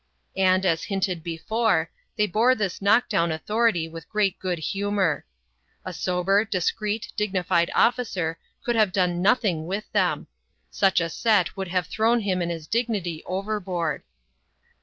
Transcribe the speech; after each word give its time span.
And, 0.35 0.65
as 0.65 0.85
hinted 0.85 1.21
before, 1.21 1.91
they 2.17 2.25
bore 2.25 2.55
this 2.55 2.81
knock 2.81 3.07
down 3.07 3.31
authority 3.31 3.87
with 3.87 4.09
great 4.09 4.39
good 4.39 4.57
humour. 4.57 5.27
A 5.85 5.93
sober, 5.93 6.43
discreet, 6.43 7.11
dignified 7.15 7.69
officer 7.75 8.39
could 8.63 8.75
have 8.75 8.91
done 8.91 9.21
nothing 9.21 9.67
with 9.67 9.91
them; 9.91 10.25
such 10.71 10.99
a 11.01 11.07
set 11.07 11.55
would 11.55 11.67
have 11.67 11.85
thrown 11.85 12.21
him 12.21 12.41
and 12.41 12.49
his 12.49 12.65
dignity 12.65 13.21
over 13.27 13.59
board. 13.59 14.01